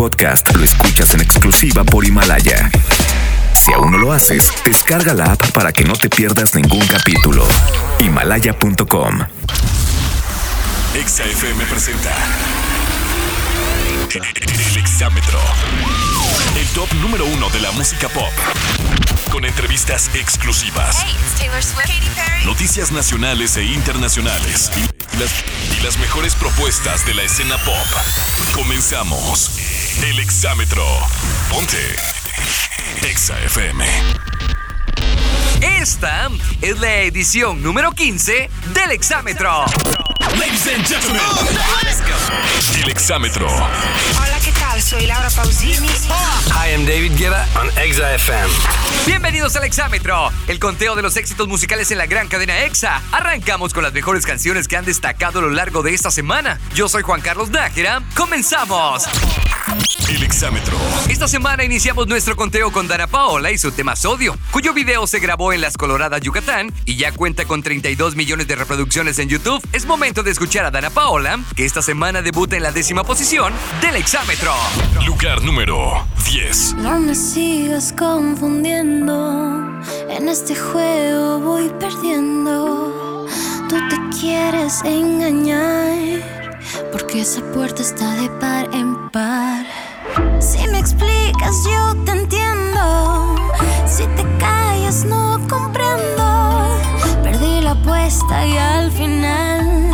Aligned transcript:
podcast 0.00 0.56
lo 0.56 0.64
escuchas 0.64 1.12
en 1.12 1.20
exclusiva 1.20 1.84
por 1.84 2.06
Himalaya. 2.06 2.70
Si 3.52 3.70
aún 3.70 3.92
no 3.92 3.98
lo 3.98 4.14
haces, 4.14 4.50
descarga 4.64 5.12
la 5.12 5.32
app 5.32 5.50
para 5.50 5.72
que 5.72 5.84
no 5.84 5.92
te 5.92 6.08
pierdas 6.08 6.54
ningún 6.54 6.86
capítulo. 6.86 7.46
Himalaya.com. 7.98 9.18
XFM 11.06 11.64
presenta 11.66 12.16
El 14.14 14.76
Exámetro. 14.78 15.38
El 16.58 16.66
top 16.68 16.90
número 17.02 17.26
uno 17.26 17.50
de 17.50 17.60
la 17.60 17.70
música 17.72 18.08
pop. 18.08 18.32
Con 19.30 19.44
entrevistas 19.44 20.10
exclusivas. 20.14 20.96
Hey, 21.04 21.14
it's 21.14 21.38
Taylor 21.38 21.62
Swift, 21.62 21.88
Katy 21.88 22.08
Perry. 22.14 22.46
Noticias 22.46 22.90
nacionales 22.90 23.54
e 23.58 23.64
internacionales. 23.64 24.70
Y 24.78 25.18
las, 25.18 25.30
y 25.78 25.84
las 25.84 25.98
mejores 25.98 26.34
propuestas 26.36 27.04
de 27.04 27.12
la 27.12 27.22
escena 27.22 27.58
pop. 27.58 28.54
Comenzamos. 28.54 29.79
El 30.02 30.18
Exámetro. 30.18 30.84
Ponte. 31.50 31.96
Exa 33.02 33.38
FM. 33.40 33.84
Esta 35.60 36.28
es 36.62 36.78
la 36.80 36.96
edición 37.02 37.62
número 37.62 37.92
15 37.92 38.50
del 38.72 38.90
Exámetro. 38.92 39.64
Ladies 40.38 40.66
and 40.74 40.86
gentlemen. 40.86 41.20
El 42.82 42.90
Exámetro. 42.90 43.46
Hola, 43.48 44.38
¿qué 44.44 44.52
tal? 44.52 44.69
Soy 44.80 45.06
Laura 45.06 45.28
Pausini. 45.28 45.88
Hi, 45.88 46.72
I'm 46.72 46.86
David 46.86 47.12
Guetta 47.16 47.46
on 47.60 47.68
Exa 47.76 48.14
FM. 48.14 48.48
Bienvenidos 49.06 49.54
al 49.56 49.64
Exámetro, 49.64 50.30
el 50.48 50.58
conteo 50.58 50.96
de 50.96 51.02
los 51.02 51.16
éxitos 51.16 51.48
musicales 51.48 51.90
en 51.90 51.98
la 51.98 52.06
gran 52.06 52.28
cadena 52.28 52.64
Exa. 52.64 53.02
Arrancamos 53.12 53.74
con 53.74 53.82
las 53.82 53.92
mejores 53.92 54.24
canciones 54.24 54.68
que 54.68 54.76
han 54.76 54.84
destacado 54.84 55.40
a 55.40 55.42
lo 55.42 55.50
largo 55.50 55.82
de 55.82 55.92
esta 55.92 56.10
semana. 56.10 56.58
Yo 56.74 56.88
soy 56.88 57.02
Juan 57.02 57.20
Carlos 57.20 57.50
Nájera. 57.50 58.02
¡Comenzamos! 58.16 59.04
El 60.08 60.22
Exámetro. 60.24 60.76
Esta 61.08 61.28
semana 61.28 61.62
iniciamos 61.62 62.08
nuestro 62.08 62.34
conteo 62.34 62.72
con 62.72 62.88
Dana 62.88 63.06
Paola 63.06 63.52
y 63.52 63.58
su 63.58 63.70
tema 63.70 63.94
Sodio, 63.94 64.36
cuyo 64.50 64.72
video 64.72 65.06
se 65.06 65.20
grabó 65.20 65.52
en 65.52 65.60
las 65.60 65.76
Coloradas, 65.76 66.20
Yucatán 66.20 66.72
y 66.84 66.96
ya 66.96 67.12
cuenta 67.12 67.44
con 67.44 67.62
32 67.62 68.16
millones 68.16 68.48
de 68.48 68.56
reproducciones 68.56 69.20
en 69.20 69.28
YouTube. 69.28 69.62
Es 69.72 69.86
momento 69.86 70.24
de 70.24 70.32
escuchar 70.32 70.64
a 70.64 70.72
Dana 70.72 70.90
Paola, 70.90 71.38
que 71.54 71.64
esta 71.64 71.82
semana 71.82 72.22
debuta 72.22 72.56
en 72.56 72.64
la 72.64 72.72
décima 72.72 73.04
posición 73.04 73.52
del 73.80 73.96
Exámetro. 73.96 74.52
Lugar 75.06 75.42
número 75.42 76.04
10. 76.24 76.74
No 76.74 76.98
me 76.98 77.14
sigas 77.14 77.92
confundiendo, 77.92 79.80
en 80.08 80.28
este 80.28 80.54
juego 80.54 81.38
voy 81.40 81.70
perdiendo. 81.78 83.26
Tú 83.68 83.76
te 83.88 84.18
quieres 84.18 84.82
engañar, 84.84 86.22
porque 86.92 87.20
esa 87.20 87.40
puerta 87.52 87.82
está 87.82 88.14
de 88.16 88.28
par 88.40 88.68
en 88.74 89.10
par. 89.10 89.66
Si 90.40 90.66
me 90.68 90.78
explicas, 90.78 91.56
yo 91.64 91.94
te 92.04 92.12
entiendo. 92.12 93.36
Si 93.86 94.04
te 94.16 94.24
callas, 94.38 95.04
no 95.04 95.38
comprendo. 95.48 96.68
Perdí 97.22 97.60
la 97.60 97.72
apuesta 97.72 98.46
y 98.46 98.56
al 98.56 98.90
final, 98.90 99.89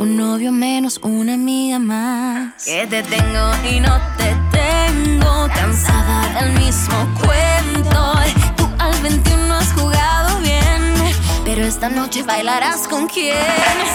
un 0.00 0.16
novio 0.16 0.50
menos, 0.50 0.98
una 1.02 1.34
amiga 1.34 1.78
más. 1.78 2.64
Que 2.64 2.86
te 2.86 3.02
tengo 3.02 3.50
y 3.70 3.80
no 3.80 4.00
te 4.16 4.34
tengo. 4.50 5.46
Cansada 5.54 6.40
del 6.40 6.54
mismo 6.54 6.96
cuento. 7.20 8.14
Tú 8.56 8.66
al 8.78 8.98
21 9.02 9.54
has 9.54 9.72
jugado 9.74 10.40
bien. 10.40 10.94
Pero 11.44 11.66
esta 11.66 11.90
noche 11.90 12.22
bailarás 12.22 12.88
con 12.88 13.08
quién. 13.08 13.36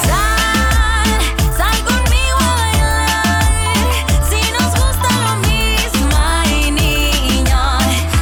Sal, 0.04 1.10
sal 1.58 1.78
conmigo 1.84 2.38
a 2.40 2.56
bailar. 2.62 4.06
Si 4.30 4.42
nos 4.52 4.72
gusta 4.80 5.08
lo 5.26 5.36
mismo, 5.48 6.18
ay 6.24 6.72
niño. 6.72 7.80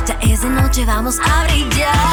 Ya 0.08 0.18
es 0.22 0.42
de 0.42 0.50
noche, 0.50 0.86
vamos 0.86 1.20
a 1.20 1.44
brillar. 1.44 2.13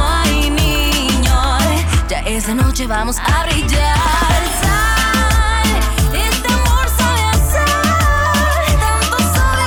ay 0.00 0.50
niño. 0.50 1.58
Ya 2.08 2.18
esa 2.20 2.54
noche 2.54 2.86
vamos 2.86 3.18
a 3.18 3.44
brillar. 3.46 4.42
Sal, 4.60 5.68
este 6.14 6.52
amor 6.52 6.86
sabe 6.98 7.22
a 7.22 7.32
sal. 7.52 7.68
Tanto 8.80 9.16
sabe 9.34 9.64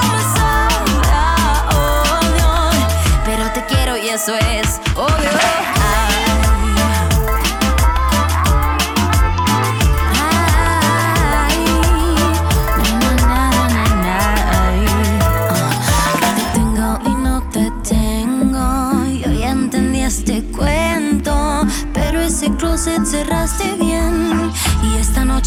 a 1.11 1.69
odio. 1.69 2.51
Pero 3.25 3.51
te 3.53 3.65
quiero 3.65 3.97
y 3.97 4.09
eso 4.09 4.35
es 4.35 4.81
obvio. 4.95 5.78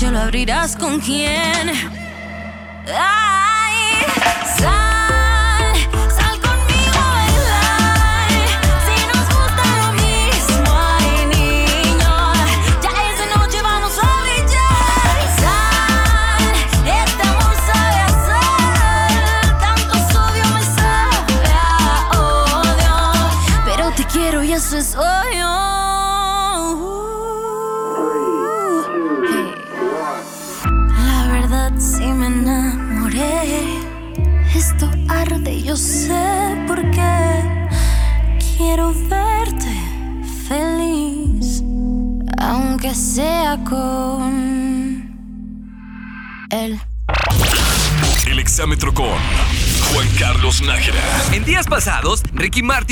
Noche 0.03 0.11
lo 0.11 0.21
abrirás 0.21 0.77
con 0.77 1.01
quién. 1.01 1.71
Ay, 2.87 3.32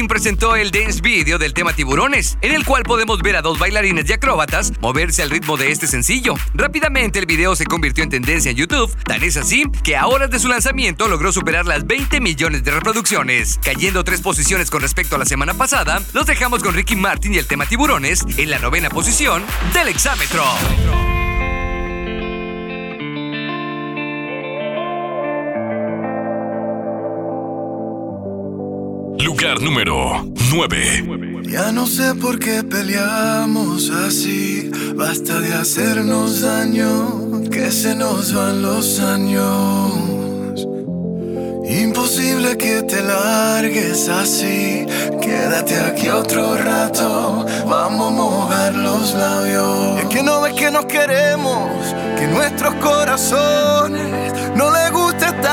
Presentó 0.09 0.57
el 0.57 0.71
dance 0.71 1.01
video 1.01 1.39
del 1.39 1.55
tema 1.55 1.73
Tiburones, 1.73 2.39
en 2.41 2.53
el 2.53 2.65
cual 2.65 2.83
podemos 2.83 3.21
ver 3.21 3.37
a 3.37 3.43
dos 3.43 3.59
bailarines 3.59 4.09
y 4.09 4.13
acróbatas 4.13 4.73
moverse 4.81 5.23
al 5.23 5.31
ritmo 5.31 5.57
de 5.57 5.71
este 5.71 5.87
sencillo. 5.87 6.35
Rápidamente 6.55 7.19
el 7.19 7.27
video 7.27 7.55
se 7.55 7.67
convirtió 7.67 8.03
en 8.03 8.11
tendencia 8.11 8.51
en 8.51 8.57
YouTube, 8.57 8.95
tan 9.05 9.23
es 9.23 9.37
así 9.37 9.65
que 9.85 9.97
a 9.97 10.07
horas 10.07 10.31
de 10.31 10.39
su 10.39 10.49
lanzamiento 10.49 11.07
logró 11.07 11.33
superar 11.33 11.67
las 11.67 11.87
20 11.87 12.21
millones 12.21 12.65
de 12.65 12.71
reproducciones. 12.73 13.61
Cayendo 13.63 14.03
tres 14.03 14.21
posiciones 14.21 14.71
con 14.71 14.83
respecto 14.83 15.17
a 15.17 15.19
la 15.19 15.27
semana 15.27 15.55
pasada, 15.55 16.03
los 16.13 16.27
dejamos 16.27 16.63
con 16.63 16.75
Ricky 16.75 16.97
Martin 16.97 17.35
y 17.35 17.39
el 17.39 17.47
tema 17.47 17.67
Tiburones 17.67 18.25
en 18.37 18.51
la 18.51 18.59
novena 18.59 18.91
posición 18.91 19.45
del 19.75 19.89
Exámetro. 19.89 20.45
Lugar 29.41 29.63
número 29.63 30.23
9. 30.53 31.43
Ya 31.49 31.73
no 31.73 31.87
sé 31.87 32.15
por 32.15 32.39
qué 32.39 32.63
peleamos 32.63 33.89
así. 33.89 34.71
Basta 34.95 35.41
de 35.41 35.55
hacernos 35.55 36.43
daño, 36.43 37.49
que 37.51 37.71
se 37.71 37.95
nos 37.95 38.35
van 38.35 38.61
los 38.61 39.01
años. 39.01 40.67
Imposible 41.65 42.59
que 42.59 42.83
te 42.83 43.03
largues 43.03 44.11
así. 44.11 44.85
Quédate 45.23 45.75
aquí 45.89 46.11
otro 46.11 46.59
rato. 46.59 47.47
Vamos 47.67 48.09
a 48.09 48.15
mojar 48.15 48.75
los 48.75 49.15
labios. 49.15 50.01
Es 50.01 50.07
que 50.09 50.23
no 50.23 50.43
ves 50.43 50.53
que 50.53 50.71
nos 50.71 50.85
queremos, 50.85 51.71
que 52.19 52.27
nuestros 52.27 52.75
corazones 52.75 54.35
no 54.55 54.71
les 54.71 54.80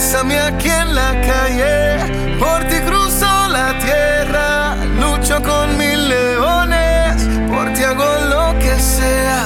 Bésame 0.00 0.40
aquí 0.40 0.70
en 0.70 0.94
la 0.94 1.10
calle, 1.20 2.38
por 2.38 2.64
ti 2.64 2.76
cruzo 2.86 3.48
la 3.48 3.78
tierra, 3.78 4.74
lucho 4.98 5.42
con 5.42 5.76
mil 5.76 6.08
leones, 6.08 7.22
por 7.50 7.70
ti 7.74 7.82
hago 7.84 8.10
lo 8.30 8.58
que 8.60 8.80
sea, 8.80 9.44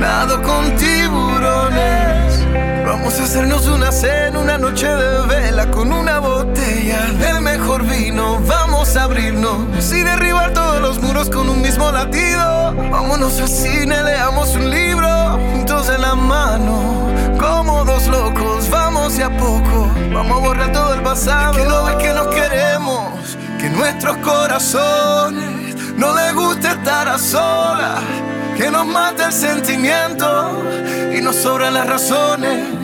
nado 0.00 0.42
con 0.42 0.74
tiburones. 0.74 2.44
Vamos 2.84 3.20
a 3.20 3.22
hacernos 3.22 3.68
una 3.68 3.92
cena, 3.92 4.40
una 4.40 4.58
noche 4.58 4.88
de 4.88 5.26
vela 5.28 5.70
con 5.70 5.92
una 5.92 6.18
botella 6.18 7.02
del 7.20 7.40
mejor 7.42 7.84
vino. 7.84 8.40
Vamos 8.48 8.96
a 8.96 9.04
abrirnos 9.04 9.92
y 9.92 10.02
derribar 10.02 10.52
todos 10.54 10.80
los 10.80 11.00
muros 11.00 11.30
con 11.30 11.48
un 11.48 11.62
mismo 11.62 11.92
latido. 11.92 12.74
Vámonos 12.90 13.40
al 13.40 13.48
cine, 13.48 14.02
leamos 14.02 14.56
un 14.56 14.70
libro 14.70 15.13
en 15.88 16.00
la 16.00 16.14
mano, 16.14 17.08
como 17.38 17.84
dos 17.84 18.06
locos. 18.06 18.68
Vamos 18.70 19.16
de 19.16 19.24
a 19.24 19.36
poco, 19.36 19.90
vamos 20.12 20.38
a 20.38 20.40
borrar 20.40 20.72
todo 20.72 20.94
el 20.94 21.02
pasado. 21.02 21.54
que 21.54 21.64
no 21.64 21.84
ves 21.84 21.96
que 21.96 22.12
nos 22.12 22.26
queremos, 22.28 23.38
que 23.58 23.68
nuestros 23.70 24.16
corazones 24.18 25.74
no 25.96 26.14
les 26.14 26.34
gusta 26.34 26.72
estar 26.72 27.08
a 27.08 27.18
solas, 27.18 28.00
que 28.56 28.70
nos 28.70 28.86
mata 28.86 29.26
el 29.26 29.32
sentimiento 29.32 30.62
y 31.16 31.20
nos 31.20 31.36
sobran 31.36 31.74
las 31.74 31.86
razones. 31.86 32.83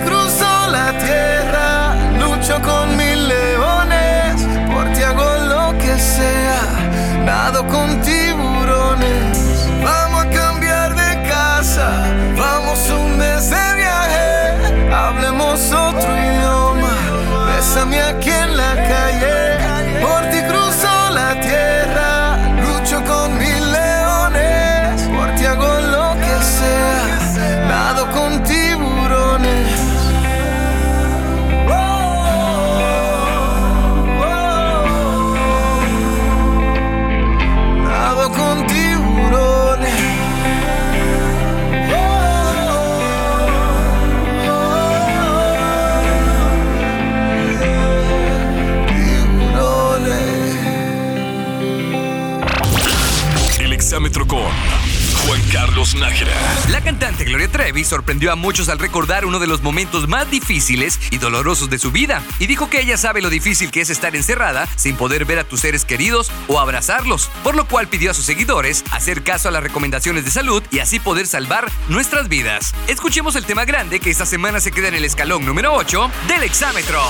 Sorprendió 57.83 58.31
a 58.31 58.35
muchos 58.35 58.69
al 58.69 58.79
recordar 58.79 59.25
uno 59.25 59.39
de 59.39 59.47
los 59.47 59.61
momentos 59.61 60.07
más 60.07 60.29
difíciles 60.29 60.99
y 61.09 61.17
dolorosos 61.17 61.69
de 61.69 61.79
su 61.79 61.91
vida 61.91 62.23
y 62.39 62.47
dijo 62.47 62.69
que 62.69 62.81
ella 62.81 62.97
sabe 62.97 63.21
lo 63.21 63.29
difícil 63.29 63.71
que 63.71 63.81
es 63.81 63.89
estar 63.89 64.15
encerrada 64.15 64.67
sin 64.75 64.95
poder 64.95 65.25
ver 65.25 65.39
a 65.39 65.43
tus 65.43 65.61
seres 65.61 65.85
queridos 65.85 66.31
o 66.47 66.59
abrazarlos, 66.59 67.29
por 67.43 67.55
lo 67.55 67.67
cual 67.67 67.87
pidió 67.87 68.11
a 68.11 68.13
sus 68.13 68.25
seguidores 68.25 68.83
hacer 68.91 69.23
caso 69.23 69.49
a 69.49 69.51
las 69.51 69.63
recomendaciones 69.63 70.25
de 70.25 70.31
salud 70.31 70.63
y 70.71 70.79
así 70.79 70.99
poder 70.99 71.27
salvar 71.27 71.71
nuestras 71.89 72.29
vidas. 72.29 72.73
Escuchemos 72.87 73.35
el 73.35 73.45
tema 73.45 73.65
grande 73.65 73.99
que 73.99 74.09
esta 74.09 74.25
semana 74.25 74.59
se 74.59 74.71
queda 74.71 74.87
en 74.87 74.95
el 74.95 75.05
escalón 75.05 75.45
número 75.45 75.73
8 75.73 76.11
del 76.27 76.43
exámetro. 76.43 77.01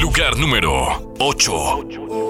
Lugar 0.00 0.36
número 0.36 1.12
8. 1.18 2.29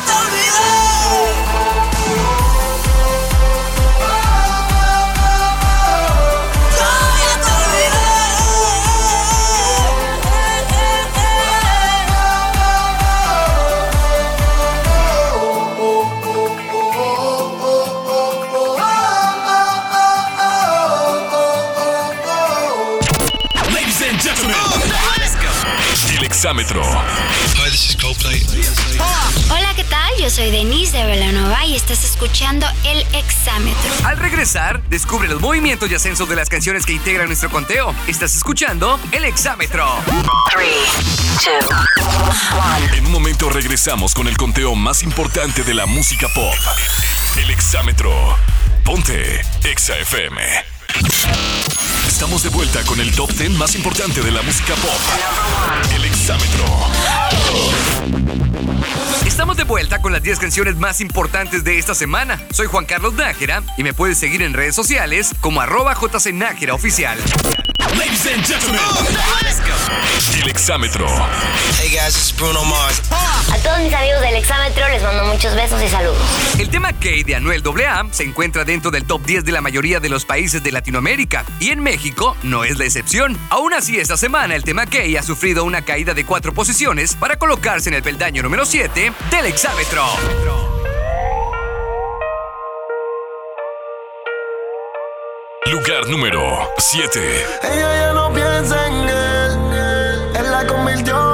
Exámetro. 26.41 26.81
Hola, 29.51 29.73
¿qué 29.75 29.83
tal? 29.83 30.11
Yo 30.19 30.27
soy 30.31 30.49
Denise 30.49 30.97
de 30.97 31.05
Velanova 31.05 31.63
y 31.67 31.75
estás 31.75 32.03
escuchando 32.03 32.65
El 32.83 33.01
Exámetro. 33.13 33.91
Al 34.03 34.17
regresar, 34.17 34.81
descubre 34.89 35.27
los 35.27 35.39
movimientos 35.39 35.91
y 35.91 35.93
ascensos 35.93 36.27
de 36.27 36.35
las 36.35 36.49
canciones 36.49 36.87
que 36.87 36.93
integran 36.93 37.27
nuestro 37.27 37.51
conteo. 37.51 37.93
Estás 38.07 38.35
escuchando 38.35 38.99
El 39.11 39.25
Exámetro. 39.25 39.85
En 42.91 43.05
un 43.05 43.11
momento 43.11 43.47
regresamos 43.51 44.15
con 44.15 44.27
el 44.27 44.35
conteo 44.35 44.73
más 44.73 45.03
importante 45.03 45.63
de 45.63 45.75
la 45.75 45.85
música 45.85 46.27
pop. 46.33 46.55
El 47.37 47.51
Exámetro. 47.51 48.11
Ponte 48.83 49.41
Exa 49.63 49.95
FM. 49.95 50.70
Estamos 52.21 52.43
de 52.43 52.49
vuelta 52.49 52.83
con 52.83 52.99
el 52.99 53.11
top 53.15 53.31
10 53.31 53.57
más 53.57 53.75
importante 53.75 54.21
de 54.21 54.29
la 54.29 54.43
música 54.43 54.75
pop. 54.75 54.91
El 55.95 56.05
exámetro. 56.05 56.65
Estamos 59.25 59.57
de 59.57 59.63
vuelta 59.63 60.03
con 60.03 60.13
las 60.13 60.21
10 60.21 60.37
canciones 60.37 60.75
más 60.75 61.01
importantes 61.01 61.63
de 61.63 61.79
esta 61.79 61.95
semana. 61.95 62.39
Soy 62.53 62.67
Juan 62.67 62.85
Carlos 62.85 63.15
Nájera 63.15 63.63
y 63.75 63.81
me 63.81 63.95
puedes 63.95 64.19
seguir 64.19 64.43
en 64.43 64.53
redes 64.53 64.75
sociales 64.75 65.33
como 65.41 65.61
arroba 65.61 65.95
jcnájera 65.95 66.75
oficial. 66.75 67.17
Ladies 68.01 68.25
and 68.33 68.43
gentlemen, 68.43 68.81
El 70.41 70.49
exámetro. 70.49 71.05
Hey 71.79 71.89
guys, 71.89 72.15
it's 72.15 72.35
Bruno 72.35 72.63
Mars. 72.65 72.99
A 73.11 73.57
todos 73.61 73.77
mis 73.77 73.93
amigos 73.93 74.21
del 74.21 74.35
exámetro 74.37 74.89
les 74.89 75.03
mando 75.03 75.23
muchos 75.25 75.53
besos 75.53 75.79
y 75.83 75.87
saludos. 75.87 76.17
El 76.57 76.69
tema 76.69 76.93
K 76.93 77.09
de 77.23 77.35
Anuel 77.35 77.61
AA 77.63 78.07
se 78.09 78.23
encuentra 78.23 78.65
dentro 78.65 78.89
del 78.89 79.05
top 79.05 79.23
10 79.23 79.45
de 79.45 79.51
la 79.51 79.61
mayoría 79.61 79.99
de 79.99 80.09
los 80.09 80.25
países 80.25 80.63
de 80.63 80.71
Latinoamérica 80.71 81.45
y 81.59 81.69
en 81.69 81.83
México 81.83 82.35
no 82.41 82.63
es 82.63 82.79
la 82.79 82.85
excepción. 82.85 83.37
Aún 83.51 83.71
así, 83.75 83.99
esta 83.99 84.17
semana 84.17 84.55
el 84.55 84.63
tema 84.63 84.87
K 84.87 84.97
ha 85.19 85.21
sufrido 85.21 85.63
una 85.63 85.83
caída 85.83 86.15
de 86.15 86.25
cuatro 86.25 86.53
posiciones 86.55 87.15
para 87.15 87.37
colocarse 87.37 87.89
en 87.89 87.93
el 87.93 88.01
peldaño 88.01 88.41
número 88.41 88.65
7 88.65 89.13
del 89.29 89.45
exámetro. 89.45 90.07
Lugar 95.71 96.05
número 96.09 96.69
7. 96.77 97.45
Ella 97.63 97.95
ya 97.95 98.11
no 98.11 98.33
piensa 98.33 98.87
en 98.87 99.07
él. 99.07 100.35
Él 100.35 100.51
la 100.51 100.67
convirtió 100.67 101.30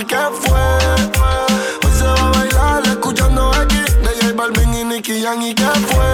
y 0.00 0.04
que 0.04 0.16
fue. 0.16 0.60
Hoy 1.84 1.92
se 1.98 2.04
va 2.04 2.28
a 2.28 2.30
bailar 2.30 2.86
escuchando 2.86 3.50
aquí 3.54 3.80
de 4.02 4.10
J 4.20 4.32
Balvin 4.34 4.74
y 4.74 4.84
Nicky 4.84 5.22
Jam 5.22 5.42
y 5.42 5.54
que 5.54 5.64
fue. 5.64 6.07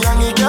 Balvin 0.00 0.41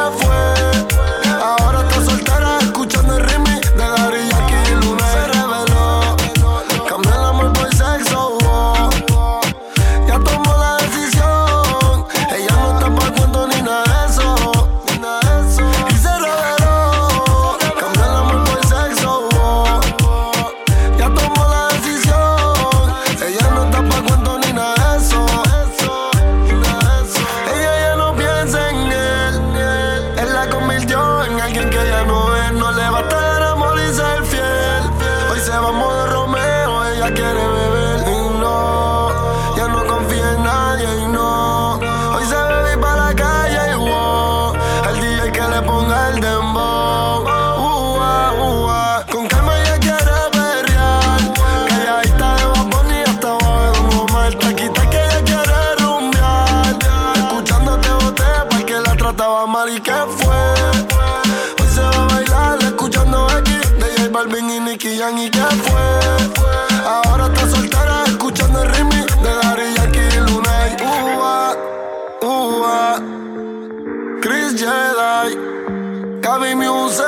eres 74.54 74.62
Jedi. 74.62 76.22
Cabe 76.22 76.56
Muse, 76.56 77.04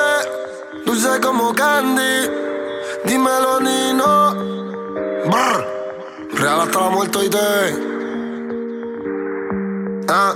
dulce 0.86 1.20
como 1.22 1.54
candy. 1.54 2.30
Dímelo, 3.06 3.60
Nino. 3.60 4.34
Brr. 5.26 5.66
Real 6.34 6.62
hasta 6.62 6.80
la 6.80 6.90
muerte 6.90 7.26
y 7.26 7.30
te. 7.30 7.38
Ah. 10.10 10.34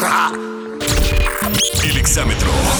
Ja. 0.00 0.32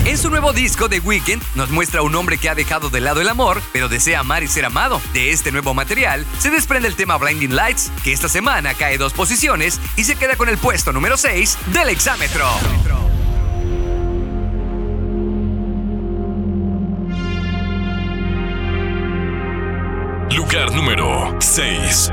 En 0.05 0.19
su 0.19 0.31
nuevo 0.31 0.53
disco 0.53 0.89
The 0.89 0.99
Weeknd 0.99 1.41
nos 1.55 1.71
muestra 1.71 2.01
a 2.01 2.03
un 2.03 2.13
hombre 2.17 2.39
que 2.39 2.49
ha 2.49 2.57
dejado 2.57 2.91
de 2.91 3.01
lado 3.01 3.21
el 3.21 3.29
amor, 3.29 3.63
pero 3.73 3.89
desea 3.89 4.19
amar 4.19 4.43
y 4.43 4.49
ser 4.49 4.65
amado. 4.65 5.01
De 5.13 5.31
este 5.31 5.53
nuevo 5.53 5.75
material 5.75 6.27
se 6.41 6.51
desprende 6.51 6.89
el 6.89 6.97
tema 6.97 7.19
Blinding 7.19 7.55
Lights, 7.55 7.93
que 8.03 8.13
esta 8.13 8.29
semana 8.29 8.75
cae 8.75 8.99
dos 8.99 9.13
posiciones 9.13 9.81
y 9.97 10.05
se 10.05 10.17
queda 10.17 10.35
con 10.35 10.49
el 10.49 10.59
puesto 10.59 10.93
número 10.93 11.17
6 11.17 11.57
del 11.73 11.91
exámetro. 11.91 12.47
Lugar 20.35 20.73
número 20.73 21.37
6. 21.39 22.11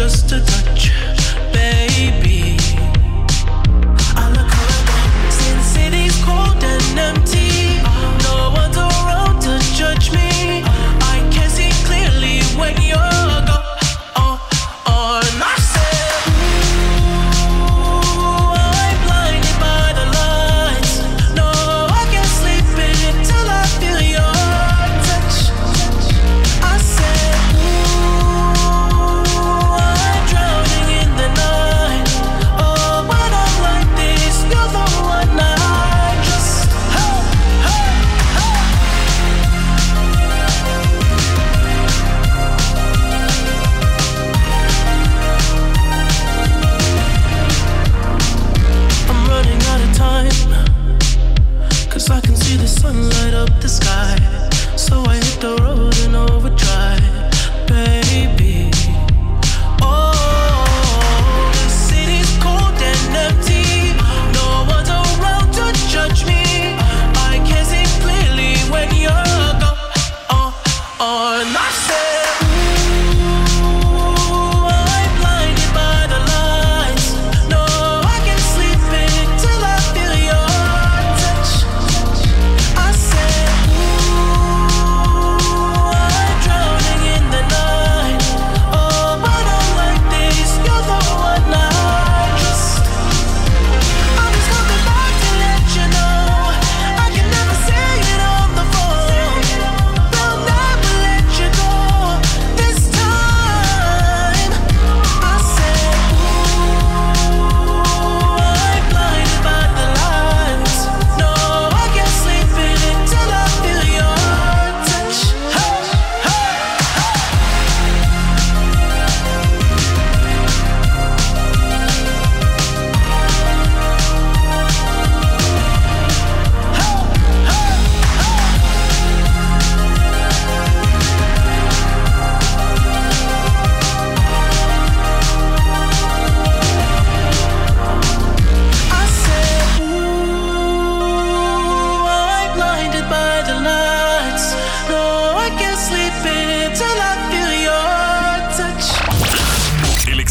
Just 0.00 0.32
a 0.32 0.40
touch, 0.40 0.79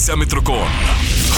exámetro 0.10 0.44
con 0.44 0.58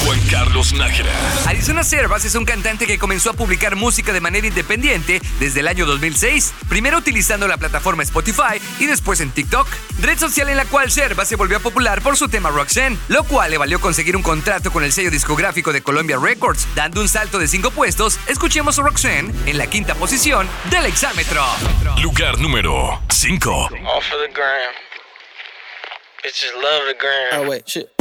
Juan 0.06 0.18
Carlos 0.32 0.72
Nájera. 0.72 1.12
Arizona 1.46 1.84
Servas 1.84 2.24
es 2.24 2.36
un 2.36 2.46
cantante 2.46 2.88
que 2.88 2.98
comenzó 2.98 3.32
a 3.32 3.34
publicar 3.34 3.76
música 3.76 4.14
de 4.14 4.22
manera 4.22 4.48
independiente 4.48 5.22
desde 5.42 5.60
el 5.60 5.68
año 5.68 5.86
2006, 5.86 6.54
primero 6.70 6.98
utilizando 6.98 7.50
la 7.50 7.58
plataforma 7.58 8.02
Spotify 8.04 8.62
y 8.80 8.86
después 8.86 9.20
en 9.20 9.32
TikTok, 9.32 9.68
red 10.00 10.18
social 10.18 10.48
en 10.48 10.56
la 10.56 10.64
cual 10.64 10.90
Servas 10.90 11.28
se 11.28 11.36
volvió 11.36 11.60
popular 11.60 12.02
por 12.02 12.16
su 12.16 12.30
tema 12.30 12.50
Roxanne, 12.50 12.98
lo 13.10 13.26
cual 13.26 13.52
le 13.52 13.58
valió 13.58 13.82
conseguir 13.82 14.16
un 14.16 14.24
contrato 14.24 14.72
con 14.72 14.86
el 14.86 14.94
sello 14.94 15.12
discográfico 15.12 15.74
de 15.74 15.82
Columbia 15.82 16.18
Records, 16.18 16.66
dando 16.74 17.02
un 17.02 17.10
salto 17.10 17.40
de 17.40 17.50
cinco 17.50 17.72
puestos. 17.72 18.22
Escuchemos 18.28 18.80
a 18.80 18.84
Roxanne 18.84 19.34
en 19.48 19.58
la 19.58 19.68
quinta 19.68 19.96
posición 19.96 20.48
del 20.70 20.86
exámetro. 20.86 21.44
Lugar 22.02 22.40
número 22.40 23.02
5. 23.10 23.52
Off 23.52 23.70
of 23.74 24.22
the 24.26 24.34
gram. 24.34 24.74
Bitches 26.24 26.54
love 26.54 26.88
the 26.88 26.96
gram. 26.98 27.42
Oh 27.42 27.50
wait, 27.50 27.68
shit. 27.68 28.01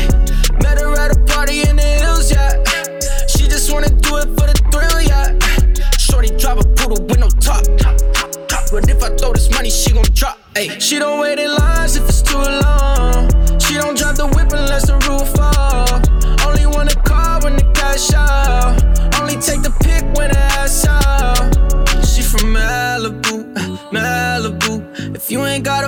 Drive 6.95 7.09
with 7.09 7.19
no 7.19 7.29
top. 7.39 7.63
But 8.71 8.89
if 8.89 9.03
I 9.03 9.09
throw 9.15 9.33
this 9.33 9.49
money, 9.51 9.69
she 9.69 9.93
gon' 9.93 10.05
drop. 10.13 10.39
Ay. 10.55 10.77
She 10.79 10.99
don't 10.99 11.19
wait 11.19 11.39
in 11.39 11.53
lines 11.55 11.95
if 11.95 12.07
it's 12.07 12.21
too 12.21 12.37
long. 12.37 13.29
She 13.59 13.75
don't 13.75 13.97
drive 13.97 14.17
the 14.17 14.27
whip 14.27 14.51
unless 14.53 14.87
the 14.87 14.95
roof 15.07 15.27
fall. 15.35 16.47
Only 16.47 16.65
want 16.65 16.93
a 16.93 16.99
car 17.01 17.41
when 17.43 17.57
the 17.57 17.63
cash 17.73 18.13
out. 18.13 18.81
Only 19.19 19.35
take 19.35 19.61
the 19.61 19.71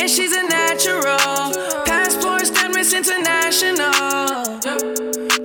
and 0.00 0.08
she's 0.08 0.32
a 0.32 0.42
natural. 0.48 1.52
Passport 1.84 2.46
stamp 2.46 2.74
Miss 2.74 2.92
International. 2.94 3.92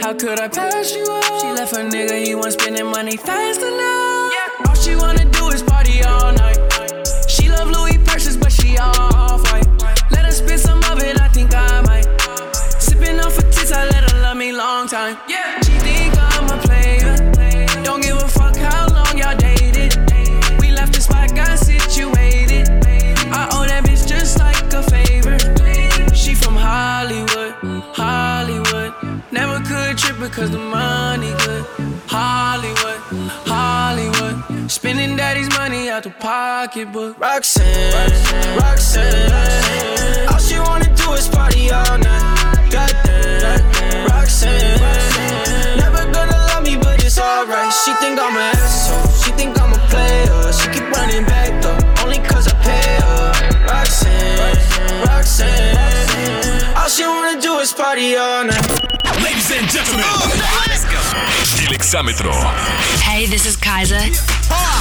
How 0.02 0.14
could 0.14 0.40
I 0.40 0.48
pass 0.48 0.96
you 0.96 1.04
up? 1.04 1.42
She 1.42 1.48
left 1.48 1.76
her 1.76 1.84
nigga, 1.84 2.26
he 2.26 2.36
wasn't 2.36 2.62
spending 2.62 2.86
money 2.86 3.18
fast 3.18 3.62
enough. 3.62 4.34
Yeah, 4.36 4.68
all 4.68 4.76
she 4.76 4.96
wanna 4.96 5.26
do 5.26 5.50
is 5.50 5.62
party 5.62 6.04
all 6.04 6.32
night. 6.32 6.58
She 7.28 7.50
love 7.50 7.70
Louis 7.70 7.98
purses, 8.06 8.38
but 8.38 8.52
she 8.52 8.78
off 8.78 9.44
white. 9.52 9.68
Let 10.12 10.26
her 10.26 10.32
spend 10.32 10.62
some 10.62 10.82
of 10.92 11.04
it, 11.04 11.20
I 11.20 11.28
think 11.28 11.54
I 11.54 11.82
might. 11.82 12.08
Sipping 12.80 13.20
off 13.20 13.36
her 13.36 13.50
tits, 13.52 13.72
I 13.74 13.84
let 13.86 14.10
her 14.10 14.22
love 14.22 14.38
me 14.38 14.54
long 14.54 14.88
time. 14.88 15.18
Yeah, 15.28 15.45
pocketbook. 36.66 37.20
Roxanne, 37.20 38.58
Roxanne. 38.58 40.28
All 40.32 40.40
she 40.40 40.58
wanna 40.58 40.90
do 40.96 41.14
is 41.14 41.28
party 41.28 41.70
all 41.70 41.98
night. 42.00 42.70
Goddamn, 42.72 44.08
Roxanne. 44.10 44.80
Never 45.78 46.12
gonna 46.12 46.38
love 46.50 46.64
me, 46.64 46.76
but 46.78 47.04
it's 47.04 47.20
alright. 47.20 47.72
She 47.72 47.94
think 48.02 48.20
I'm 48.20 48.36
an 48.36 48.56
asshole. 48.58 49.12
She 49.22 49.32
think 49.34 49.60
I'm 49.62 49.74
a 49.74 49.80
player. 49.90 50.54
She 50.54 50.68
keep 50.74 50.90
running 50.90 51.26
back 51.26 51.62
though, 51.62 51.78
only 52.04 52.18
cause 52.20 52.48
I 52.48 52.56
pay 52.66 52.88
her. 53.06 53.32
Roxanne, 53.70 54.58
Roxanne. 55.06 56.76
All 56.78 56.90
she 56.90 57.04
wanna 57.04 57.40
do 57.40 57.60
is 57.60 57.74
party 57.74 58.16
all 58.16 58.44
night. 58.44 58.66
Ladies 59.24 59.52
and 59.52 59.70
gentlemen, 59.70 60.04
el 60.04 60.25
exámetro. 61.96 62.30
Hey, 63.10 63.26
this 63.30 63.46
is 63.46 63.56
Kaiser. 63.56 64.12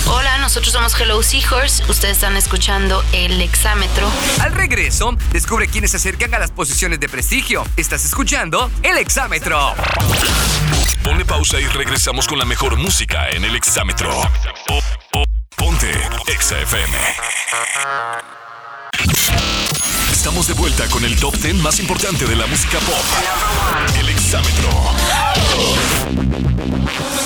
Hola, 0.07 0.37
nosotros 0.39 0.73
somos 0.73 0.99
Hello 1.01 1.23
Seahorse. 1.23 1.85
Ustedes 1.89 2.17
están 2.17 2.37
escuchando 2.37 3.05
el 3.13 3.41
exámetro. 3.41 4.11
Al 4.41 4.53
regreso, 4.53 5.17
descubre 5.31 5.69
quiénes 5.69 5.93
se 5.93 5.99
acercan 5.99 6.35
a 6.35 6.41
las 6.41 6.51
posiciones 6.51 6.99
de 6.99 7.09
prestigio. 7.09 7.65
Estás 7.77 8.05
escuchando 8.05 8.69
el 8.83 8.99
exámetro. 8.99 9.75
Ponle 11.05 11.25
pausa 11.25 11.61
y 11.61 11.67
regresamos 11.69 12.27
con 12.27 12.37
la 12.41 12.45
mejor 12.45 12.77
música 12.79 13.31
en 13.31 13.45
el 13.45 13.55
exámetro. 13.55 14.11
Po- 14.67 14.81
po- 15.13 15.25
Ponte 15.55 15.93
Exa 16.27 16.59
FM. 16.63 16.99
Estamos 20.11 20.49
de 20.49 20.55
vuelta 20.55 20.89
con 20.89 21.05
el 21.05 21.15
top 21.21 21.37
10 21.37 21.55
más 21.63 21.79
importante 21.79 22.25
de 22.27 22.35
la 22.35 22.47
música 22.49 22.79
pop. 22.81 23.05
El 24.01 24.09
exámetro. 24.09 24.69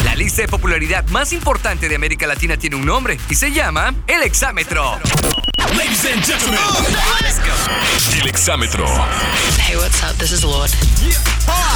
La 0.05 0.15
lista 0.15 0.43
de 0.43 0.49
popularidad 0.49 1.07
más 1.09 1.33
importante 1.33 1.89
de 1.89 1.95
América 1.95 2.27
Latina 2.27 2.57
tiene 2.57 2.77
un 2.77 2.87
nombre 2.87 3.19
y 3.29 3.35
se 3.35 3.53
llama 3.53 3.95
el 4.07 4.23
exámetro. 4.23 4.99
Ladies 5.77 6.07
and 6.07 6.25
gentlemen, 6.25 6.59
el 8.21 8.29
exámetro. 8.29 8.87
Hey, 9.59 9.77
what's 9.77 10.03
up? 10.03 10.17
This 10.19 10.33
is 10.33 10.43
Lord. 10.43 10.71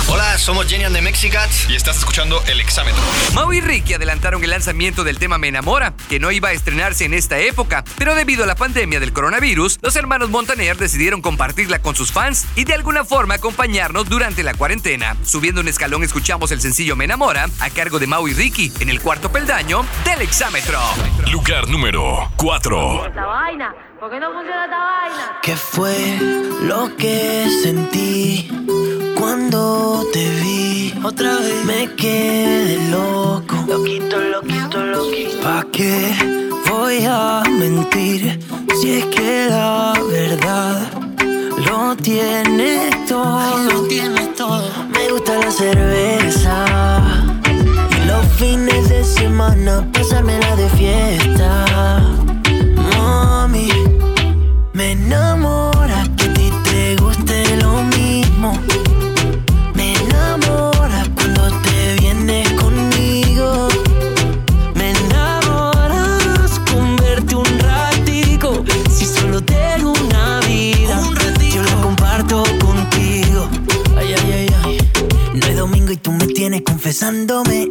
Hola, 0.09 0.37
somos 0.39 0.67
Jenny 0.67 0.85
and 0.85 0.95
the 0.95 1.03
Mexicats 1.03 1.69
y 1.69 1.77
estás 1.77 1.99
escuchando 1.99 2.43
El 2.47 2.61
Exámetro. 2.61 3.03
Mau 3.35 3.53
y 3.53 3.61
Ricky 3.61 3.95
adelantaron 3.95 4.43
el 4.43 4.51
lanzamiento 4.51 5.05
del 5.05 5.19
tema 5.19 5.39
Me 5.39 5.49
Enamora, 5.49 5.95
que 6.09 6.19
no 6.19 6.31
iba 6.31 6.49
a 6.49 6.53
estrenarse 6.53 7.05
en 7.05 7.15
esta 7.15 7.39
época, 7.39 7.85
pero 7.97 8.15
debido 8.15 8.45
a 8.45 8.47
la 8.47 8.55
pandemia 8.55 9.01
del 9.01 9.13
coronavirus, 9.13 9.79
los 9.81 9.97
hermanos 9.97 10.31
Montaner 10.31 10.77
decidieron 10.77 11.23
compartirla 11.23 11.81
con 11.81 11.95
sus 11.95 12.13
fans 12.13 12.47
y 12.57 12.65
de 12.65 12.75
alguna 12.75 13.05
forma 13.05 13.35
acompañarnos 13.35 14.09
durante 14.09 14.43
la 14.43 14.55
cuarentena. 14.55 15.17
Subiendo 15.25 15.61
un 15.61 15.69
escalón 15.69 16.03
escuchamos 16.03 16.51
el 16.51 16.61
sencillo 16.61 16.97
Me 16.97 17.05
Enamora 17.05 17.49
a 17.61 17.71
cargo 17.73 17.99
de 17.99 18.07
Mau 18.07 18.29
y 18.29 18.35
Ricky 18.35 18.73
en 18.81 18.91
el 18.91 19.01
cuarto 19.01 19.31
peldaño 19.31 19.85
del 20.05 20.23
exámetro. 20.23 20.79
Lugar 21.31 21.69
número 21.69 22.31
4. 22.37 23.07
Esta 23.07 23.27
vaina, 23.27 23.75
¿por 23.99 24.11
qué 24.11 24.21
no 24.21 24.33
funciona 24.33 24.65
esta 24.65 24.79
vaina? 24.79 25.39
¿Qué 25.43 25.57
fue 25.57 26.19
lo 26.63 26.95
que 26.97 27.49
sentí 27.63 28.49
cuando 29.19 30.05
te 30.13 30.29
vi? 30.41 30.95
Otra 31.03 31.37
vez 31.37 31.65
me 31.65 31.95
quedé 31.95 32.91
loco. 32.91 33.57
Loquito, 33.67 34.19
loquito, 34.19 34.85
loquito. 34.85 35.41
¿Pa' 35.43 35.65
qué 35.73 36.51
voy 36.69 37.05
a 37.09 37.43
mentir 37.49 38.39
si 38.81 38.99
es 38.99 39.07
que 39.07 39.47
la 39.49 39.95
verdad 40.11 40.93
lo 41.67 41.97
tiene 41.97 42.91
todo? 43.09 43.65
Lo 43.65 43.83
tiene 43.89 44.27
todo. 44.29 44.71
Me 44.89 45.11
gusta 45.11 45.39
la 45.39 45.51
cerveza 45.51 47.32
fines 48.43 48.89
de 48.89 49.05
semana 49.05 49.89
pasármela 49.93 50.57
de 50.57 50.69
fiesta. 50.71 51.49
Mami, 52.75 53.69
me 54.73 54.93
enamora 54.93 56.03
que 56.17 56.25
a 56.25 56.35
ti 56.35 56.51
te 56.65 56.97
guste 56.97 57.57
lo 57.59 57.85
mismo. 57.97 58.59
Me 59.75 59.95
enamora 59.95 61.01
cuando 61.15 61.43
te 61.67 61.95
vienes 62.01 62.51
conmigo. 62.63 63.69
Me 64.75 64.91
enamoras 64.91 66.59
con 66.69 66.97
verte 66.97 67.37
un 67.37 67.51
ratico. 67.61 68.65
Si 68.91 69.05
solo 69.05 69.41
tengo 69.41 69.93
una 70.07 70.41
vida, 70.41 71.01
yo 71.55 71.63
la 71.63 71.77
comparto 71.81 72.43
contigo. 72.67 73.49
Ay, 73.97 74.15
ay, 74.19 74.33
ay, 74.39 74.49
ay. 74.65 74.79
No 75.33 75.47
es 75.47 75.57
domingo 75.57 75.93
y 75.93 75.97
tú 75.97 76.11
me 76.11 76.27
tienes 76.27 76.63
confesándome. 76.63 77.62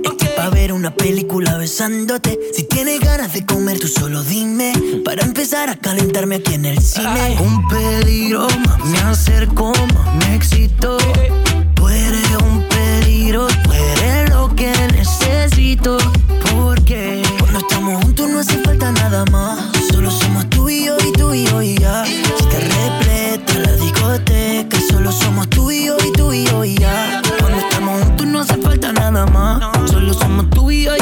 Si 1.81 2.61
tienes 2.65 2.99
ganas 2.99 3.33
de 3.33 3.43
comer, 3.43 3.79
tú 3.79 3.87
solo 3.87 4.21
dime. 4.21 4.71
Para 5.03 5.23
empezar 5.23 5.67
a 5.67 5.75
calentarme 5.75 6.35
aquí 6.35 6.53
en 6.53 6.65
el 6.65 6.79
cine. 6.79 7.35
Un 7.39 7.67
peligro, 7.69 8.47
más 8.67 8.85
me 8.85 8.99
acerco, 8.99 9.73
más 9.95 10.15
me 10.17 10.35
excito. 10.35 10.99
Tú 11.73 11.85
un 11.85 12.69
peligro, 12.69 13.47
tú 13.47 13.71
lo 14.29 14.55
que 14.55 14.71
necesito. 14.93 15.97
Porque 16.53 17.23
cuando 17.39 17.57
estamos 17.57 18.03
juntos 18.03 18.29
no 18.29 18.39
hace 18.41 18.59
falta 18.59 18.91
nada 18.91 19.25
más. 19.31 19.71
Solo 19.91 20.11
somos 20.11 20.47
tú 20.51 20.69
y 20.69 20.85
yo 20.85 20.95
y 21.03 21.11
tú 21.13 21.33
y 21.33 21.45
yo 21.45 21.63
y 21.63 21.79
ya. 21.79 22.05
Si 22.05 22.45
te 22.45 22.59
repleta 22.59 23.53
la 23.57 23.75
discoteca, 23.77 24.77
solo 24.87 25.11
somos 25.11 25.49
tú 25.49 25.71
y 25.71 25.87
yo 25.87 25.97
y 26.05 26.11
tú 26.13 26.31
y 26.31 26.45
yo 26.45 26.63
y 26.63 26.75
ya. 26.75 27.23
Cuando 27.39 27.57
estamos 27.57 28.03
juntos 28.03 28.27
no 28.27 28.39
hace 28.41 28.57
falta 28.57 28.93
nada 28.93 29.25
más. 29.25 29.89
Solo 29.89 30.13
somos 30.13 30.47
tú 30.51 30.69
y 30.69 30.83
yo 30.83 30.95
y 30.95 31.00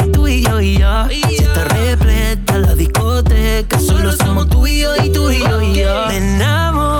y 0.60 0.78
yo. 0.78 1.08
Si 1.08 1.20
te 1.20 1.64
repleta 1.64 2.58
la 2.58 2.74
discoteca, 2.74 3.78
solo 3.78 4.12
somos 4.12 4.48
tú 4.48 4.66
y 4.66 4.80
yo 4.80 4.94
y 4.96 5.10
tú 5.10 5.30
y 5.30 5.40
yo 5.40 5.60
y 5.60 5.74
ya. 5.74 6.06
Me 6.08 6.16
enamora 6.16 6.99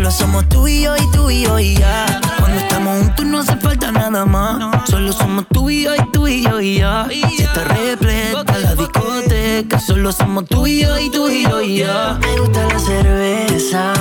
Solo 0.00 0.12
somos 0.12 0.48
tú 0.48 0.66
y 0.66 0.80
yo 0.80 0.96
y 0.96 1.10
tú 1.10 1.30
y 1.30 1.42
yo 1.42 1.58
y 1.58 1.76
ya. 1.76 2.06
Cuando 2.38 2.58
estamos 2.58 3.02
juntos 3.02 3.26
no 3.26 3.38
hace 3.40 3.54
falta 3.56 3.92
nada 3.92 4.24
más. 4.24 4.88
Solo 4.88 5.12
somos 5.12 5.44
tú 5.52 5.68
y 5.68 5.82
yo 5.82 5.94
y 5.94 6.10
tú 6.10 6.26
y 6.26 6.42
yo 6.42 6.58
y 6.58 6.78
ya. 6.78 7.06
Si 7.10 7.42
está 7.42 7.64
repleta 7.64 8.58
la 8.60 8.74
discoteca, 8.76 9.78
solo 9.78 10.10
somos 10.10 10.46
tú 10.46 10.66
y 10.66 10.80
yo 10.84 10.98
y 10.98 11.10
tú 11.10 11.28
y 11.28 11.42
yo 11.42 11.60
y 11.60 11.80
ya. 11.80 12.18
Me 12.18 12.40
gusta 12.40 12.66
la 12.66 12.78
cerveza. 12.78 13.92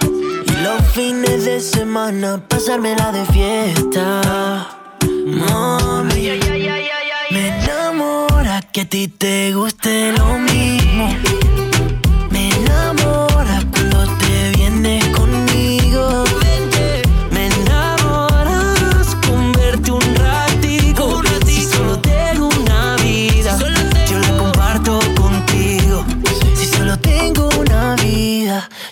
Y 0.00 0.62
los 0.62 0.82
fines 0.94 1.44
de 1.44 1.60
semana 1.60 2.42
pasármela 2.48 3.12
de 3.12 3.26
fiesta. 3.26 4.66
Mami, 5.26 6.40
me 7.30 7.48
enamora 7.48 8.62
que 8.72 8.80
a 8.80 8.88
ti 8.88 9.08
te 9.08 9.52
guste 9.52 10.10
lo 10.16 10.38
mismo. 10.38 11.14
Me 12.30 12.48
enamora 12.48 13.27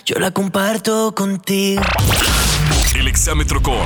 yo 0.07 0.19
la 0.19 0.31
comparto 0.31 1.13
contigo. 1.13 1.81
El 2.95 3.09
exámetro 3.09 3.61
con 3.61 3.85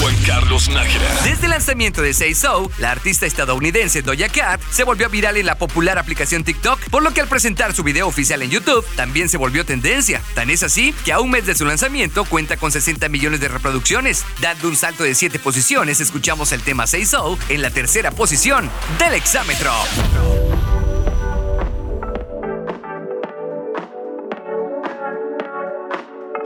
Juan 0.00 0.16
Carlos 0.26 0.68
Nájera. 0.68 1.06
Desde 1.22 1.44
el 1.44 1.50
lanzamiento 1.50 2.02
de 2.02 2.12
Say 2.14 2.34
So, 2.34 2.68
la 2.78 2.90
artista 2.90 3.26
estadounidense 3.26 4.02
Doja 4.02 4.28
Cat 4.28 4.60
se 4.72 4.82
volvió 4.82 5.08
viral 5.08 5.36
en 5.36 5.46
la 5.46 5.54
popular 5.54 5.98
aplicación 5.98 6.42
TikTok, 6.42 6.90
por 6.90 7.04
lo 7.04 7.14
que 7.14 7.20
al 7.20 7.28
presentar 7.28 7.74
su 7.74 7.84
video 7.84 8.08
oficial 8.08 8.42
en 8.42 8.50
YouTube 8.50 8.84
también 8.96 9.28
se 9.28 9.36
volvió 9.36 9.64
tendencia. 9.64 10.20
Tan 10.34 10.50
es 10.50 10.64
así 10.64 10.92
que 11.04 11.12
a 11.12 11.20
un 11.20 11.30
mes 11.30 11.46
de 11.46 11.54
su 11.54 11.64
lanzamiento 11.64 12.24
cuenta 12.24 12.56
con 12.56 12.72
60 12.72 13.08
millones 13.08 13.38
de 13.38 13.46
reproducciones. 13.46 14.24
Dando 14.40 14.66
un 14.66 14.74
salto 14.74 15.04
de 15.04 15.14
7 15.14 15.38
posiciones, 15.38 16.00
escuchamos 16.00 16.50
el 16.50 16.62
tema 16.62 16.88
Say 16.88 17.06
So 17.06 17.38
en 17.48 17.62
la 17.62 17.70
tercera 17.70 18.10
posición 18.10 18.68
del 18.98 19.14
exámetro. 19.14 19.72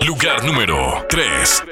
Lugar 0.06 0.42
número 0.44 1.04
3. 1.08 1.62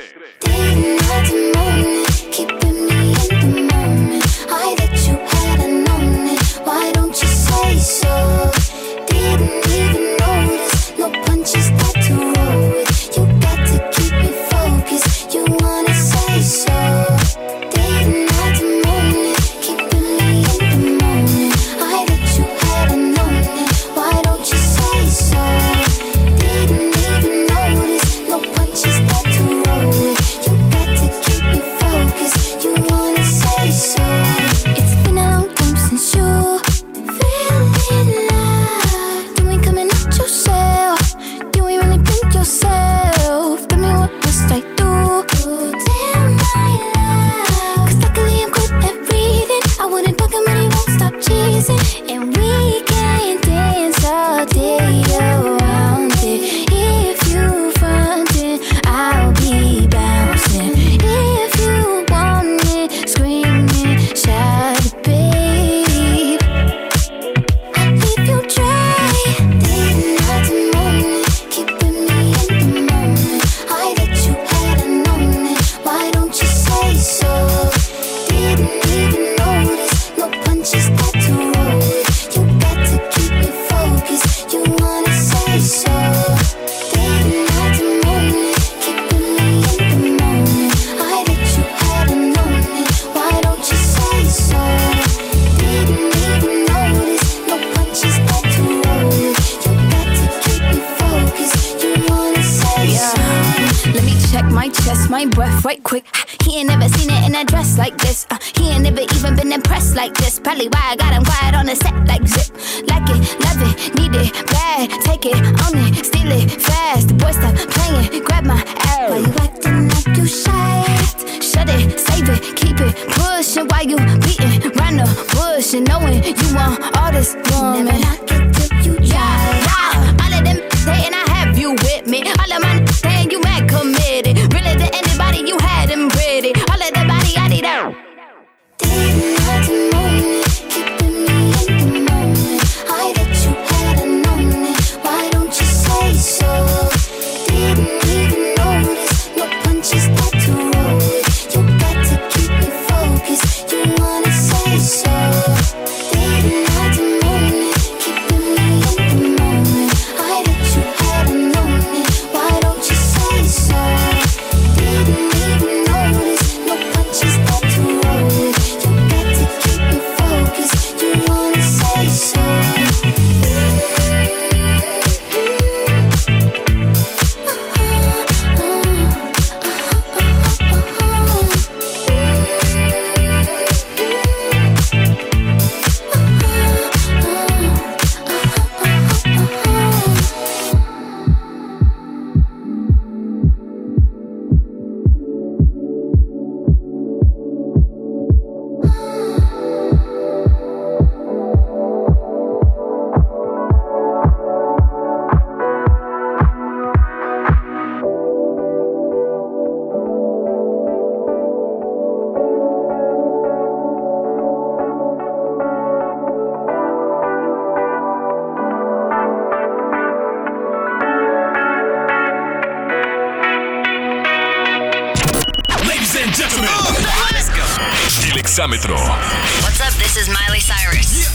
El 226.41 228.39
exámetro. 228.39 228.95
What's 228.95 229.81
up? 229.81 229.93
This 229.99 230.17
is 230.17 230.29
Miley 230.29 230.61
Cyrus. 230.61 231.29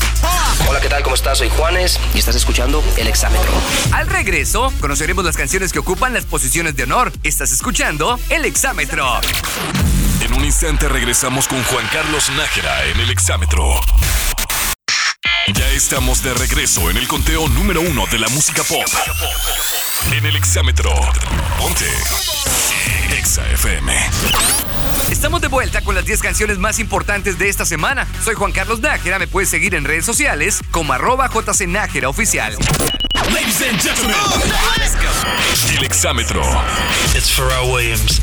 Hola, 0.66 0.80
¿qué 0.80 0.88
tal? 0.88 1.04
¿Cómo 1.04 1.13
estás? 1.13 1.39
Soy 1.39 1.50
Juanes 1.50 2.00
y 2.13 2.20
estás 2.20 2.38
escuchando 2.38 2.82
El 2.96 3.08
Exámetro. 3.08 3.52
Al 3.92 4.08
regreso, 4.08 4.72
conoceremos 4.80 5.26
las 5.26 5.36
canciones 5.36 5.74
que 5.74 5.80
ocupan 5.80 6.13
las 6.13 6.24
posiciones 6.24 6.78
de 6.78 6.84
honor. 6.84 7.12
Estás 7.24 7.52
escuchando 7.52 8.18
El 8.30 8.46
Exámetro. 8.46 9.20
En 10.22 10.34
un 10.36 10.46
instante 10.46 10.88
regresamos 10.88 11.50
con 11.50 11.62
Juan 11.66 11.86
Carlos 11.92 12.30
Nájera 12.38 12.86
en 12.86 13.02
El 13.02 13.10
Exámetro. 13.10 13.82
Ya 15.54 15.68
estamos 15.72 16.24
de 16.24 16.34
regreso 16.34 16.89
en 16.89 16.96
el 16.96 17.10
conteo 17.10 17.50
número 17.50 17.82
uno 17.82 18.06
de 18.10 18.20
la 18.20 18.30
música 18.30 18.63
pop. 18.63 18.88
En 20.13 20.26
El 20.26 20.38
Exámetro. 20.38 20.94
Ponte. 21.60 21.89
Exa 23.34 23.50
FM. 23.52 23.91
Estamos 25.10 25.41
de 25.41 25.48
vuelta 25.48 25.82
con 25.82 25.96
las 25.96 26.06
10 26.06 26.22
canciones 26.22 26.60
más 26.60 26.78
importantes 26.78 27.39
de 27.39 27.50
esta 27.50 27.65
semana. 27.65 28.06
Soy 28.24 28.36
Juan 28.36 28.52
Carlos 28.52 28.80
Nájera, 28.80 29.17
me 29.17 29.26
puedes 29.26 29.50
seguir 29.50 29.74
en 29.74 29.86
redes 29.86 30.06
sociales 30.06 30.62
como 30.69 30.93
arroba 30.93 31.30
jcnájera 31.30 32.10
oficial. 32.10 32.56
Ladies 33.34 33.60
and 33.67 33.82
gentlemen, 33.82 34.15
El 35.76 35.84
Exámetro. 35.84 36.43
It's 37.15 37.32
Pharrell 37.32 37.74
Williams. 37.74 38.22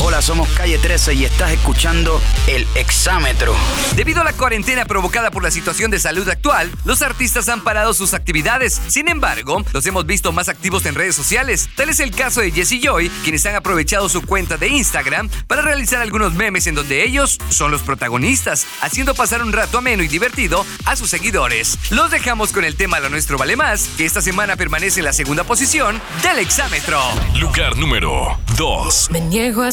Hola, 0.00 0.22
somos 0.22 0.48
Calle 0.50 0.78
13 0.78 1.14
y 1.14 1.24
estás 1.24 1.50
escuchando 1.50 2.22
El 2.46 2.68
Exámetro. 2.76 3.52
Debido 3.96 4.20
a 4.20 4.24
la 4.24 4.32
cuarentena 4.32 4.84
provocada 4.84 5.32
por 5.32 5.42
la 5.42 5.50
situación 5.50 5.90
de 5.90 5.98
salud 5.98 6.28
actual, 6.28 6.70
los 6.84 7.02
artistas 7.02 7.48
han 7.48 7.62
parado 7.62 7.92
sus 7.92 8.14
actividades. 8.14 8.80
Sin 8.86 9.08
embargo, 9.08 9.64
los 9.72 9.84
hemos 9.86 10.06
visto 10.06 10.30
más 10.30 10.48
activos 10.48 10.86
en 10.86 10.94
redes 10.94 11.16
sociales. 11.16 11.68
Tal 11.74 11.88
es 11.88 11.98
el 11.98 12.12
caso 12.12 12.40
de 12.40 12.52
Jesse 12.52 12.80
Joy, 12.80 13.10
quienes 13.24 13.44
han 13.46 13.56
aprovechado 13.56 14.08
su 14.08 14.22
cuenta 14.22 14.56
de 14.56 14.68
Instagram 14.68 15.28
para 15.48 15.62
realizar 15.62 16.00
algunos 16.00 16.32
memes 16.32 16.68
en 16.68 16.76
donde 16.76 17.02
ellos 17.02 17.36
son 17.48 17.72
los 17.72 17.82
protagonistas, 17.82 18.66
haciendo 18.82 19.16
pasar 19.16 19.42
un 19.42 19.52
rato 19.52 19.78
ameno 19.78 20.04
y 20.04 20.08
divertido 20.08 20.64
a 20.84 20.94
sus 20.94 21.10
seguidores. 21.10 21.76
Los 21.90 22.12
dejamos 22.12 22.52
con 22.52 22.64
el 22.64 22.76
tema 22.76 23.00
Lo 23.00 23.10
Nuestro 23.10 23.36
Vale 23.36 23.56
Más, 23.56 23.88
que 23.96 24.06
esta 24.06 24.22
semana 24.22 24.54
permanece 24.54 25.00
en 25.00 25.06
la 25.06 25.12
segunda 25.12 25.42
posición 25.42 26.00
del 26.22 26.38
Exámetro. 26.38 27.00
Lugar 27.34 27.76
número 27.76 28.38
2. 28.56 29.08
Me 29.10 29.20
niego 29.20 29.62
a 29.62 29.72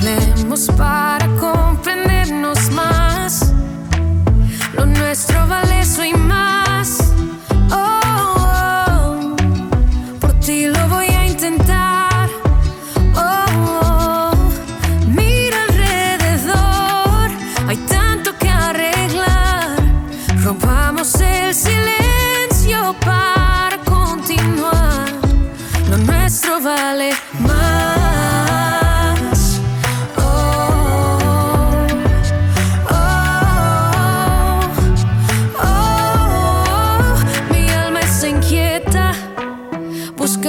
Hablemos 0.00 0.68
para 0.76 1.26
comprendernos 1.40 2.70
más. 2.70 3.52
Lo 4.74 4.86
nuestro 4.86 5.44
vale 5.48 5.80
eso 5.80 6.04
y 6.04 6.14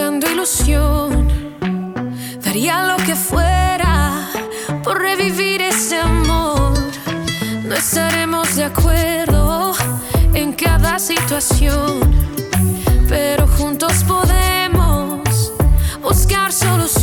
buscando 0.09 0.31
ilusión. 0.31 1.27
Daría 2.43 2.83
lo 2.85 2.97
que 3.05 3.15
fuera 3.15 4.27
por 4.83 4.99
revivir 4.99 5.61
ese 5.61 5.99
amor. 5.99 6.73
No 7.63 7.75
estaremos 7.75 8.55
de 8.55 8.63
acuerdo 8.63 9.75
en 10.33 10.53
cada 10.53 10.97
situación, 10.97 11.99
pero 13.07 13.45
juntos 13.47 14.03
podemos 14.03 15.53
buscar 16.01 16.51
solución. 16.51 16.98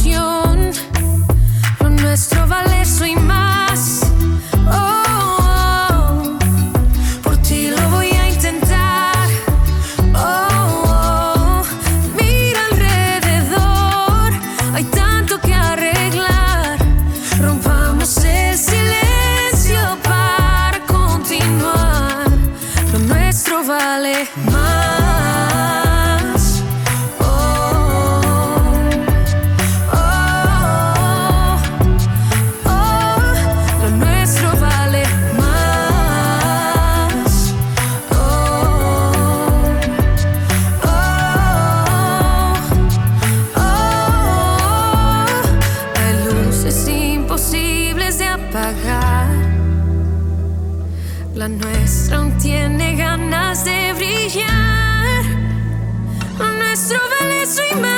Nuestro 57.47 57.96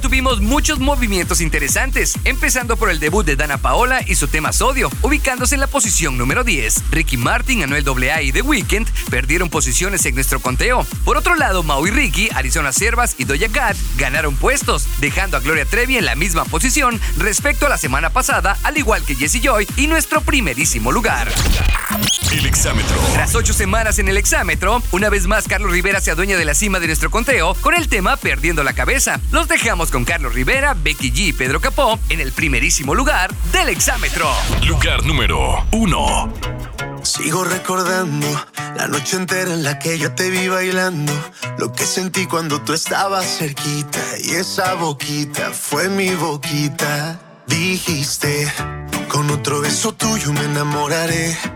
tuvimos 0.00 0.40
muchos 0.40 0.78
movimientos 0.78 1.40
interesantes, 1.40 2.14
empezando 2.24 2.76
por 2.76 2.90
el 2.90 3.00
debut 3.00 3.24
de 3.24 3.36
Dana 3.36 3.58
Paola 3.58 4.00
y 4.06 4.14
su 4.16 4.28
tema 4.28 4.52
Sodio, 4.52 4.90
ubicándose 5.02 5.54
en 5.54 5.60
la 5.60 5.66
posición 5.66 6.18
número 6.18 6.44
10. 6.44 6.90
Ricky 6.90 7.16
Martin, 7.16 7.62
Anuel 7.62 7.84
AA 7.86 8.22
y 8.22 8.32
The 8.32 8.42
Weeknd 8.42 8.88
perdieron 9.10 9.48
posiciones 9.48 10.04
en 10.04 10.14
nuestro 10.14 10.40
conteo. 10.40 10.86
Por 11.04 11.16
otro 11.16 11.34
lado, 11.34 11.62
Mau 11.62 11.86
y 11.86 11.90
Ricky, 11.90 12.28
Arizona 12.34 12.72
Servas 12.72 13.14
y 13.18 13.24
Doja 13.24 13.48
Cat 13.48 13.76
ganaron 13.96 14.36
puestos, 14.36 14.86
dejando 14.98 15.36
a 15.36 15.40
Gloria 15.40 15.64
Trevi 15.64 15.96
en 15.96 16.04
la 16.04 16.14
misma 16.14 16.44
posición 16.44 17.00
respecto 17.18 17.66
a 17.66 17.70
la 17.70 17.78
semana 17.78 18.10
pasada, 18.10 18.58
al 18.62 18.76
igual 18.76 19.04
que 19.04 19.14
Jesse 19.14 19.40
Joy 19.40 19.66
y 19.76 19.86
nuestro 19.86 20.20
primerísimo 20.20 20.92
lugar. 20.92 21.28
El 22.32 22.44
Exámetro. 22.46 22.96
Tras 23.12 23.34
ocho 23.34 23.52
semanas 23.52 23.98
en 23.98 24.08
el 24.08 24.16
exámetro, 24.16 24.82
una 24.90 25.08
vez 25.08 25.26
más 25.26 25.46
Carlos 25.46 25.70
Rivera 25.70 26.00
se 26.00 26.10
adueña 26.10 26.36
de 26.36 26.44
la 26.44 26.54
cima 26.54 26.80
de 26.80 26.86
nuestro 26.86 27.10
conteo 27.10 27.54
con 27.60 27.74
el 27.74 27.88
tema 27.88 28.16
Perdiendo 28.16 28.64
la 28.64 28.72
Cabeza. 28.72 29.20
Los 29.30 29.48
dejamos 29.48 29.90
con 29.90 30.04
Carlos 30.04 30.34
Rivera, 30.34 30.74
Becky 30.74 31.12
G 31.12 31.18
y 31.28 31.32
Pedro 31.32 31.60
Capó 31.60 31.98
en 32.08 32.20
el 32.20 32.32
primerísimo 32.32 32.94
lugar 32.94 33.32
del 33.52 33.68
exámetro. 33.68 34.28
Lugar 34.66 35.04
número 35.04 35.64
1. 35.72 36.34
Sigo 37.02 37.44
recordando 37.44 38.26
la 38.76 38.88
noche 38.88 39.16
entera 39.16 39.52
en 39.52 39.62
la 39.62 39.78
que 39.78 39.98
yo 39.98 40.12
te 40.12 40.28
vi 40.28 40.48
bailando. 40.48 41.12
Lo 41.58 41.72
que 41.72 41.84
sentí 41.84 42.26
cuando 42.26 42.60
tú 42.60 42.72
estabas 42.72 43.38
cerquita. 43.38 44.00
Y 44.22 44.32
esa 44.32 44.74
boquita 44.74 45.52
fue 45.52 45.88
mi 45.88 46.10
boquita. 46.14 47.20
Dijiste, 47.46 48.52
con 49.08 49.30
otro 49.30 49.60
beso 49.60 49.92
tuyo 49.92 50.32
me 50.32 50.44
enamoraré. 50.44 51.55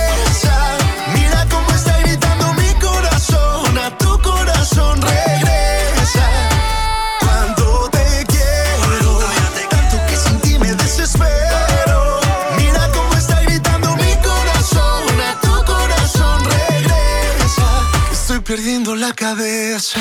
La 19.01 19.13
cabeza. 19.13 19.99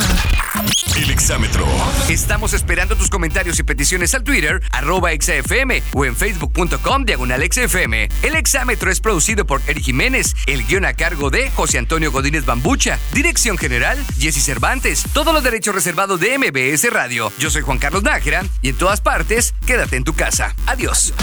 El 0.94 1.11
exámetro. 1.11 1.66
Estamos 2.11 2.53
esperando 2.53 2.96
tus 2.96 3.09
comentarios 3.09 3.59
y 3.59 3.62
peticiones 3.62 4.14
al 4.14 4.22
Twitter, 4.22 4.62
arroba 4.72 5.12
exafm 5.12 5.80
o 5.94 6.05
en 6.05 6.14
facebook.com 6.14 7.07
diagonal 7.07 7.42
exafm. 7.42 7.94
El 8.22 8.34
exámetro 8.34 8.90
es 8.90 9.01
producido 9.01 9.46
por 9.46 9.62
Eric 9.66 9.84
Jiménez, 9.84 10.34
el 10.46 10.66
guion 10.66 10.84
a 10.84 10.92
cargo 10.92 11.30
de 11.30 11.51
José 11.51 11.78
Antonio 11.78 12.12
Godínez 12.12 12.44
Bambucha, 12.44 12.98
dirección 13.14 13.57
general 13.57 13.98
Jesse 14.18 14.44
Cervantes, 14.44 15.05
todos 15.14 15.32
los 15.32 15.42
derechos 15.42 15.74
reservados 15.74 16.20
de 16.20 16.36
MBS 16.36 16.92
Radio. 16.92 17.32
Yo 17.38 17.48
soy 17.48 17.62
Juan 17.62 17.78
Carlos 17.78 18.03
Nájera 18.03 18.44
y 18.61 18.68
en 18.68 18.76
todas 18.76 19.01
partes, 19.01 19.55
quédate 19.64 19.96
en 19.96 20.05
tu 20.05 20.12
casa. 20.12 20.55
Adiós. 20.66 21.14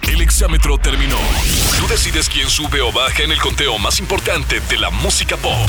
El 0.00 0.22
exámetro 0.22 0.78
terminó. 0.78 1.18
Tú 1.78 1.86
decides 1.88 2.30
quién 2.30 2.48
sube 2.48 2.80
o 2.80 2.90
baja 2.90 3.22
en 3.22 3.32
el 3.32 3.38
conteo 3.38 3.78
más 3.78 4.00
importante 4.00 4.60
de 4.60 4.78
la 4.78 4.88
música 4.88 5.36
pop. 5.36 5.68